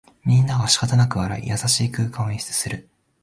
[0.25, 2.89] みんながしかたなく笑い、優しい空間を演出する